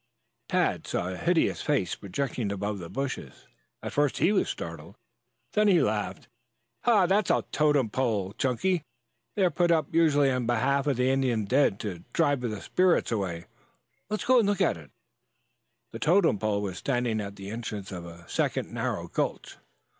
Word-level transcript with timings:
Tad 0.49 0.87
saw 0.87 1.09
a 1.09 1.15
hideous 1.15 1.67
head 1.67 1.95
projecting 1.99 2.51
above 2.51 2.79
the 2.79 2.89
bushes. 2.89 3.45
At 3.83 3.91
first 3.93 4.17
he 4.17 4.31
was 4.31 4.49
startled, 4.49 4.95
then 5.53 5.67
he 5.67 5.79
laughed. 5.79 6.27
"That's 6.83 7.29
a 7.29 7.45
totem 7.51 7.91
pole, 7.91 8.33
Chunky. 8.33 8.81
They're 9.35 9.51
put 9.51 9.69
up 9.69 9.93
usually 9.93 10.29
in 10.31 10.47
behalf 10.47 10.87
of 10.87 10.97
the 10.97 11.11
Indian 11.11 11.45
dead 11.45 11.79
to 11.81 11.99
drive 12.13 12.41
the 12.41 12.61
spirits 12.61 13.11
away. 13.11 13.45
Let's 14.09 14.25
go 14.25 14.39
and 14.39 14.47
look 14.49 14.59
at 14.59 14.75
it." 14.75 14.89
The 15.91 15.99
totem 15.99 16.39
pole 16.39 16.63
was 16.63 16.79
standing 16.79 17.21
at 17.21 17.35
the 17.35 17.51
entrance 17.51 17.91
of 17.91 18.03
a 18.07 18.27
second 18.27 18.73
narrow 18.73 19.07
gulch. 19.07 19.57